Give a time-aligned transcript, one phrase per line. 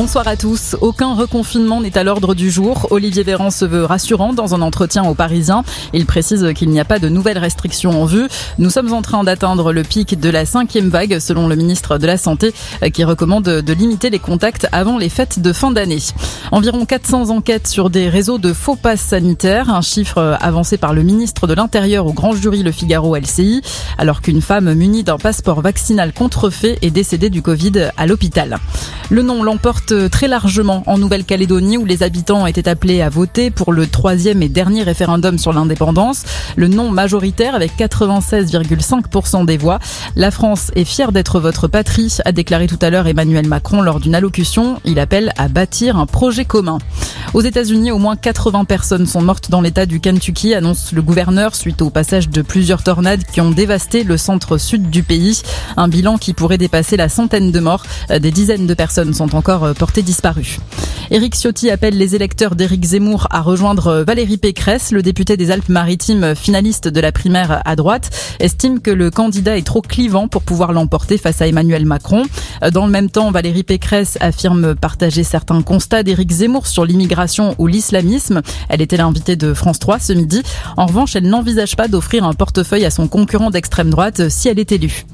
[0.00, 0.76] Bonsoir à tous.
[0.80, 2.86] Aucun reconfinement n'est à l'ordre du jour.
[2.92, 5.64] Olivier Véran se veut rassurant dans un entretien aux Parisiens.
[5.92, 8.28] Il précise qu'il n'y a pas de nouvelles restrictions en vue.
[8.58, 12.06] Nous sommes en train d'atteindre le pic de la cinquième vague, selon le ministre de
[12.06, 12.54] la Santé,
[12.92, 15.98] qui recommande de limiter les contacts avant les fêtes de fin d'année.
[16.52, 21.02] Environ 400 enquêtes sur des réseaux de faux passes sanitaires, un chiffre avancé par le
[21.02, 23.62] ministre de l'Intérieur au grand jury Le Figaro LCI,
[23.98, 28.60] alors qu'une femme munie d'un passeport vaccinal contrefait est décédée du Covid à l'hôpital.
[29.10, 33.72] Le nom l'emporte très largement en Nouvelle-Calédonie où les habitants étaient appelés à voter pour
[33.72, 36.24] le troisième et dernier référendum sur l'indépendance.
[36.56, 39.78] Le nom majoritaire avec 96,5% des voix.
[40.16, 44.00] La France est fière d'être votre patrie, a déclaré tout à l'heure Emmanuel Macron lors
[44.00, 44.80] d'une allocution.
[44.84, 46.78] Il appelle à bâtir un projet commun.
[47.34, 51.54] Aux États-Unis, au moins 80 personnes sont mortes dans l'état du Kentucky, annonce le gouverneur
[51.54, 55.42] suite au passage de plusieurs tornades qui ont dévasté le centre sud du pays.
[55.76, 57.84] Un bilan qui pourrait dépasser la centaine de morts.
[58.08, 60.58] Des dizaines de personnes sont encore euh, portées disparues.
[61.10, 65.50] Éric Ciotti appelle les électeurs d'Éric Zemmour à rejoindre euh, Valérie Pécresse, le député des
[65.50, 68.10] Alpes-Maritimes finaliste de la primaire à droite,
[68.40, 72.22] estime que le candidat est trop clivant pour pouvoir l'emporter face à Emmanuel Macron.
[72.62, 77.17] Euh, dans le même temps, Valérie Pécresse affirme partager certains constats d'Éric Zemmour sur l'immigration
[77.58, 78.42] ou l'islamisme.
[78.68, 80.42] Elle était l'invitée de France 3 ce midi.
[80.76, 84.58] En revanche, elle n'envisage pas d'offrir un portefeuille à son concurrent d'extrême droite si elle
[84.58, 85.04] est élue.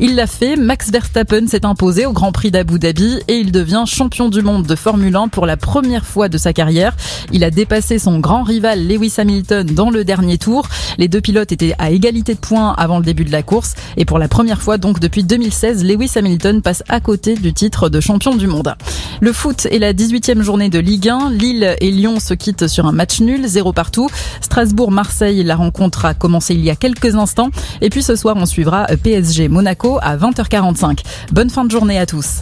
[0.00, 3.82] Il l'a fait, Max Verstappen s'est imposé au Grand Prix d'Abu Dhabi et il devient
[3.84, 6.96] champion du monde de Formule 1 pour la première fois de sa carrière.
[7.32, 10.68] Il a dépassé son grand rival Lewis Hamilton dans le dernier tour.
[10.98, 14.04] Les deux pilotes étaient à égalité de points avant le début de la course et
[14.04, 17.98] pour la première fois donc depuis 2016, Lewis Hamilton passe à côté du titre de
[17.98, 18.74] champion du monde.
[19.20, 21.30] Le foot est la 18e journée de Ligue 1.
[21.30, 24.08] Lille et Lyon se quittent sur un match nul, zéro partout.
[24.42, 27.50] Strasbourg-Marseille, la rencontre a commencé il y a quelques instants.
[27.80, 31.00] Et puis ce soir, on suivra PSG Monaco à 20h45.
[31.32, 32.36] Bonne fin de journée à tous.